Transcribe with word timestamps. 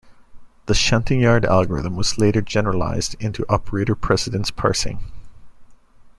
The 0.65 0.73
shunting-yard 0.73 1.45
algorithm 1.45 1.95
was 1.95 2.17
later 2.17 2.41
generalized 2.41 3.15
into 3.19 3.45
operator-precedence 3.47 4.49
parsing. 4.49 4.97